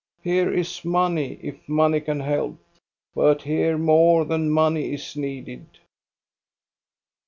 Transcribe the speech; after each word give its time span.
Here 0.23 0.51
is 0.51 0.83
money, 0.83 1.37
if 1.43 1.69
money 1.69 2.01
can 2.01 2.21
help, 2.21 2.57
but 3.13 3.43
here 3.43 3.77
more 3.77 4.25
than 4.25 4.49
money 4.49 4.93
is 4.95 5.15
needed." 5.15 5.77